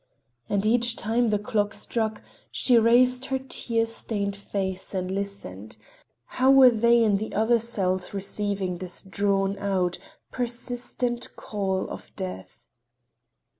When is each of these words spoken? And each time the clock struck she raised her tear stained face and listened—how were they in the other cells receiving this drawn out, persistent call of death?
And 0.49 0.65
each 0.65 0.95
time 0.95 1.29
the 1.29 1.37
clock 1.37 1.73
struck 1.75 2.23
she 2.51 2.79
raised 2.79 3.25
her 3.25 3.37
tear 3.37 3.85
stained 3.85 4.35
face 4.35 4.95
and 4.95 5.11
listened—how 5.11 6.49
were 6.49 6.71
they 6.71 7.03
in 7.03 7.17
the 7.17 7.35
other 7.35 7.59
cells 7.59 8.11
receiving 8.11 8.79
this 8.79 9.03
drawn 9.03 9.59
out, 9.59 9.99
persistent 10.31 11.35
call 11.35 11.87
of 11.87 12.09
death? 12.15 12.65